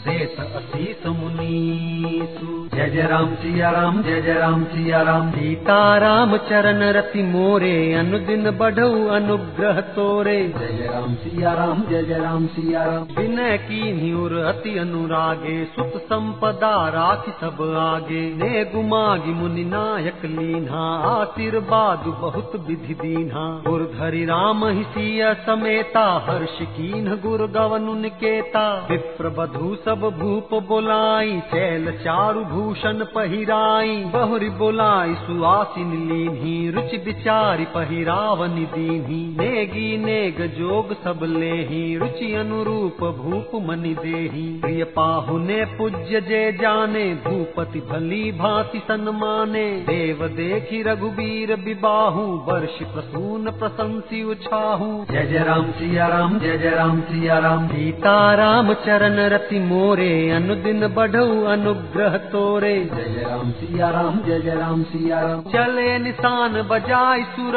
[0.00, 6.36] देत असीस मुनीसु जय जय राम सिया राम जय जय राम सिया राम सीता राम
[6.48, 12.46] चरण रति मोरे, अनुदिन बढ़ऊ अनुग्रह तोरे। जय जय राम सिया राम जय जय राम
[12.46, 19.64] सिया राम विनय की न्यूर अति अनुरागे सुत संपदा राखि सब आगे। ने गुमागी मुनि
[19.64, 27.46] नायक लीन्हा, आशीर्वाद बहुत विधि दीन्हा। गुर धरि राम ही सिया समेता, हर्ष कीन गुर
[27.46, 36.70] गवन निकेता विप्र बधु सब भूप बोलाई, चैल चारु भूषण पहिराई। बहुरी बोलाई, सुआसिन लीन्ही,
[36.70, 44.84] रुचि विचारि पहिरावनि दीन्ही। नेगी नेग जोग सब लेही रुचि अनुरूप भूप मनि देही। प्रिय
[44.96, 54.22] पाहुने पूज्य जे जाने भूपति भली भांति सन्माने। देव देखी रघुबीर बिबाहु वर्ष प्रसून प्रशंसी
[54.24, 59.58] उछाहू। जय जय राम सिया राम जय जय राम सिया राम। सीता राम चरण रति
[59.60, 65.42] मोरे अनुदिन बढ़ऊ अनुग्रह तोरे। जय जय राम सिया राम जय जय राम सिया राम।
[65.48, 67.56] चले निशान बजाय सुर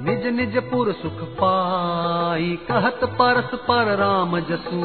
[0.00, 4.76] निज निज पुर सुख पाई। कहत परस पर राम जसु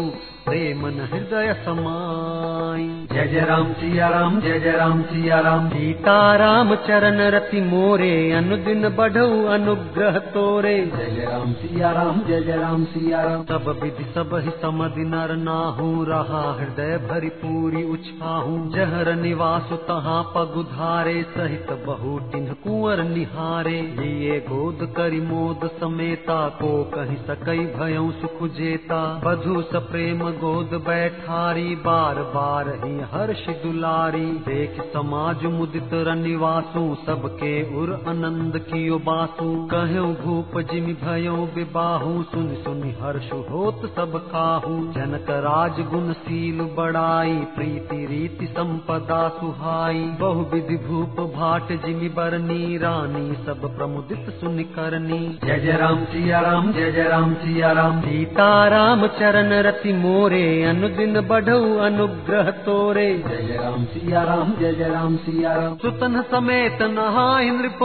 [0.46, 2.88] प्रेम हृदय समाई
[3.26, 8.32] जय जय राम सिया राम जय जय राम सिया राम सीता राम चरण रति मोरे
[8.32, 13.69] अनुदिन बढ़ऊ अनुग्रह तोरे। जय जय राम सिया राम जय जय राम सिया राम सब
[13.84, 21.15] विधि सब ही समधि नर नाहू रहा हृदय भरी पूरी उछाहू। जहर निवास तहाँ पगुधारे
[21.30, 28.45] सहित बहु टिन्ह कुंवर निहारे। लिए गोद करी मोद समेता को कही सकई भयऊ सुख
[28.53, 37.51] जेता। बधु सप्रेम गोद बैठारी बार बार ही हर्ष दुलारी देख समाज मुदित रनिवासु सबके
[37.82, 44.74] उर आनंद कियो बासु। कहु भूप जिमि भयो विबाहु सुन सुन हर्ष होत सब काहू।
[44.93, 52.78] जनक राज गुण शील बड़ाई प्रीति रीति संपदा सुहाई। बहु विधि भूप भाट जिमि बरनी
[52.78, 58.01] रानी सब प्रमुदित सुन करनी। जय जय राम सिया राम जय जय राम सिया राम।
[58.01, 64.74] सीता राम चरण रति मोरे अनुदिन बढ़ऊ अनुग्रह तोरे। जय जय राम सिया राम जय
[64.74, 67.84] जय राम सिया राम सुतन समेत नहाय नृप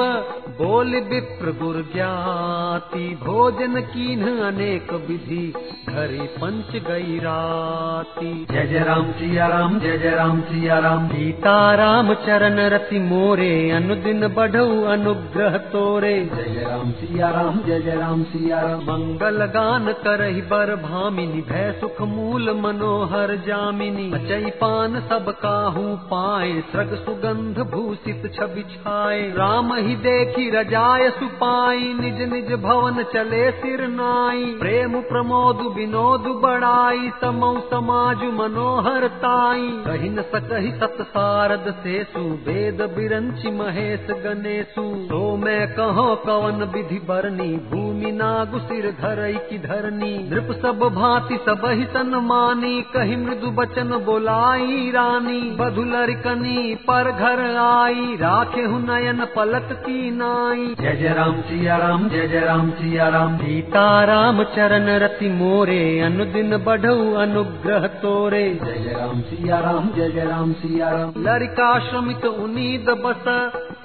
[0.60, 5.42] बोल विप्र गुर ज्ञाति भोजन कीन अनेक विधि
[5.88, 11.54] घरी पंच गई राती जय जय राम सिया राम जय जय राम सिया राम सीता
[11.74, 17.96] राम चरण रति मोरे अनुदिन बढ़ऊ अनुग्रह तोरे। जय जय राम सिया राम जय जय
[17.96, 25.00] राम सिया राम मंगल गान करहि बर भामिनी भय सुख मूल मनोहर जामिनी। अचई पान
[25.10, 32.52] सब काहू पाए सृग सुगंध भूषित छवि छाए। राम ही देखी रजाय सुपाई, निज निज
[32.62, 40.70] भवन चले सिर नाई। प्रेम प्रमोद विनोद बड़ाई समौ समाज मनोहर ताई। कही न सकहि
[40.72, 48.58] सत सारद सेसु, वेद बिरंचि महेश गणेशु। तो मैं कहो कवन विधि बरनी, भूमि नागु
[48.58, 54.89] सिर धरई की धरनी। नृप सब भांति सब ही सन मानी कही मृदु बचन बोलाई
[54.90, 61.40] रानी बधुलर कनी पर घर आई। राखे हु नयन पलक की नाई। जय जय राम
[61.42, 67.86] सिया राम जय जय राम सिया राम। सीता राम चरण रति मोरे अनुदिन बढ़ऊ अनुग्रह
[68.02, 73.24] तोरे। जय जय राम सिया राम जय जय राम सिया राम। लरिका श्रमित उनीद बस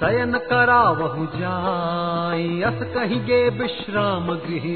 [0.00, 4.66] शयन करावहु जाई। अस कही गे विश्राम गृह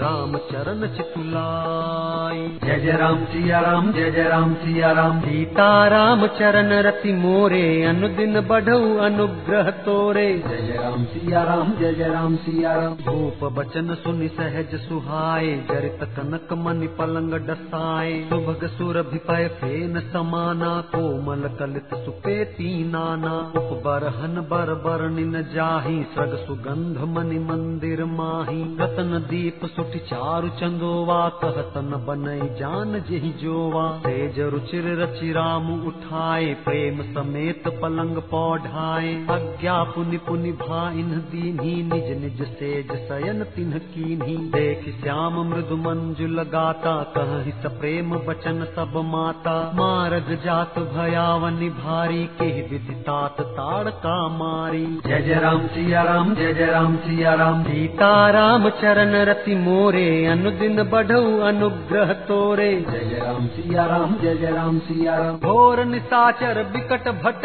[0.00, 6.26] राम चरण चितुलाई। जय जय राम सिया राम जय जय राम सिया राम। सीता राम
[6.26, 12.72] चरण रति मोरे अनुदिन बढ़ऊ अनुग्रह तोरे। जय राम सिया राम जय जय राम सिया
[12.74, 20.00] राम भूप बचन सुनि सहज सुहाए जरित कनक मनि पलंग डसाए। सुभग सुर भिपय फेन
[20.00, 29.18] समाना कोमल कलित सुपेती नाना उपबरहन बर बरनिन जाही सग सुगंध मनि मंदिर माही। रतन
[29.30, 37.02] दीप सुट चारु चंदोवा कहतन बनई जान जेहि जोवा। तेज रुचिर रचि राम उठाए, प्रेम
[37.14, 44.84] समेत पलंग पौढ़ाए आज्ञा पुनि पुनि भाइन दीन्ही, निज निज सेज सयन तिन्ह कीन्ही। देख
[45.02, 53.40] श्याम मृदु मंजुल गाता कहि प्रेम बचन सब माता। मारग जात भयावनि भारी के विदितात
[53.40, 59.14] ताड़का मारी। जय जय राम सिया राम, जय जय राम सिया राम। सीता राम चरण
[59.24, 65.16] रति मोरे, अनुदिन बढ़ऊ अनुग्रह तोरे। जय जय राम सिया राम, जय जय राम सिया
[65.16, 67.44] राम। घोर निशाचर विकट भट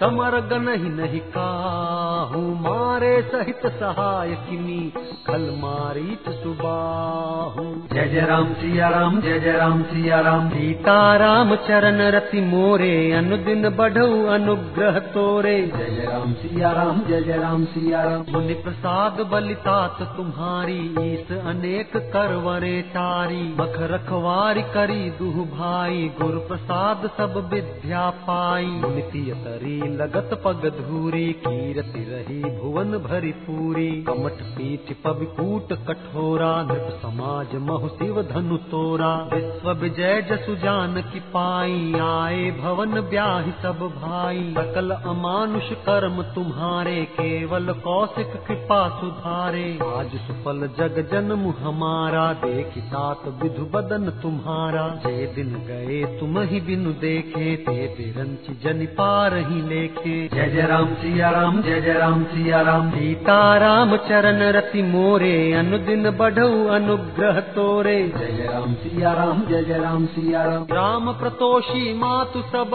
[0.00, 0.34] समर
[0.70, 4.80] ही नहीं काहू मारे सहित सहाय किमी
[5.26, 12.00] खल मारीच सुबाहू। जय जय राम सिया राम जय जय राम सिया राम। सीताराम चरण
[12.10, 18.02] रति मोरे अनुदिन बढ़ऊ अनुग्रह तोरे। जय जय राम सिया राम जय जय राम सिया
[18.02, 26.40] राम। मुनि प्रसाद बलितात तुम्हारी ईस अनेक करवरे तारी। मख रखवारी करी दुह भाई गुरु
[26.46, 34.32] प्रसाद सब विद्या पाई। नितिय तरी लगत पग धूरी, कीरति रही भुवन भरी पूरी। कमठ
[34.32, 41.92] पीठ पविकूट कठोरा, नृप समाज महु शिव धनु तोरा। विश्व विजय जसु जान की पाई,
[41.94, 50.70] आए भवन ब्याहि सब भाई। सकल अमानुष कर्म तुम्हारे, केवल कौशिक कृपा सुधारे। आज सुफल
[50.78, 57.56] जग जन्म हमारा, देखी तात विधु बदन तुम्हारा। जे दिन गए तुम ही बिनु देखे,
[57.56, 62.90] ते बिरंच जन पार ही जय जय राम सिया राम जय जय राम सिया राम
[62.90, 70.06] सीताराम चरण रति मोरे अनुदिन बढ़ऊ अनुग्रह तोरे। जय राम सिया राम जय जय राम
[70.06, 72.70] सिया राम राम प्रतोषी मातु सब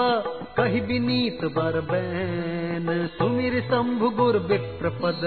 [0.58, 5.22] कही विनीत बर बैन। सुमिर शंभु गुर विप्र पद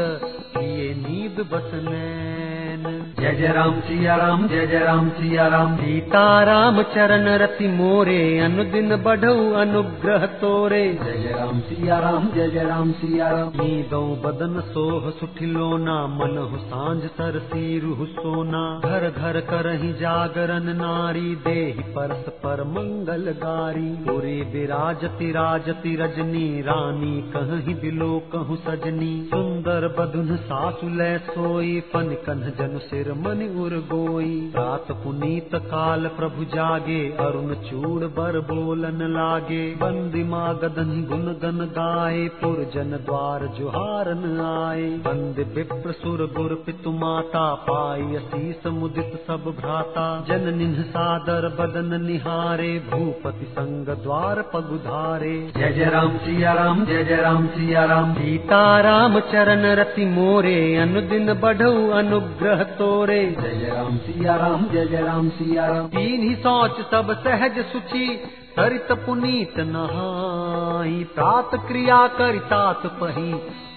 [0.57, 2.46] किए नीद बसनैन
[2.87, 8.97] जय जय राम सिया राम जय जय राम सिया राम सीताराम चरण रति मोरे अनुदिन
[8.97, 14.61] बढ़ऊ अनुग्रह तोरे। जय जय राम सिया राम जय जय राम सिया राम नीदो बदन
[14.69, 22.29] सोह सुठिलोना मन हु साँझ सर सीरु सोना। घर घर करही जागरण नारी देहि परस
[22.45, 30.95] पर मंगल गारी। पूरी विराजति राजति रजनी रानी कहीं बिलो कहूँ सजनी। सुंदर बधुन सासु
[30.97, 37.55] लै सोई पन कन्ह जन सिर मनि उर गोई। रात पुनीत काल प्रभु जागे अरुण
[37.63, 44.89] चूड़ बर बोलन लागे। बंदी माँ गदन गुन गन गाए पुर जन द्वार जुहारन आए।
[45.05, 52.01] बंद विप्र सुर गुर पितु माता पाई असीस मुदित सब भ्राता। जन निन्ह सादर बदन
[52.03, 58.15] निहारे भूपति संग द्वार पगुधारे जय जय राम सिया राम जय जय राम सिया राम।
[58.15, 65.03] सीताराम चरण रति मोरे अनुदिन बढ़ऊ अनुग्रह। तोरे। जय जय राम सिया राम जय जय
[65.03, 68.21] राम सिया राम। तीन ही सोच सब सहज सुचि।
[68.57, 73.33] सरित पुनीत नहाई तात क्रिया करितात पही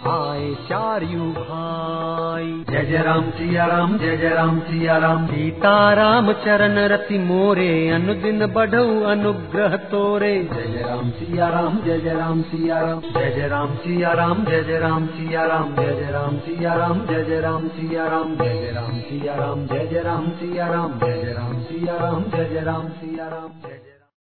[0.07, 6.77] आए चारयू भाई जय जय राम सिया राम जय जय राम सिया राम सीताराम चरण
[6.91, 12.80] रति मोरे अनुदिन बढ़ऊ अनुग्रह तोरे जय जय राम सिया राम जय जय राम सिया
[12.80, 16.75] राम जय जय राम सिया राम जय जय राम सिया राम जय जय राम सिया
[16.75, 20.67] राम जय जय राम सिया राम जय जय राम सिया राम जय जय राम सिया
[20.71, 23.98] राम जय जय राम सिया राम जय जय राम सिया राम जय जय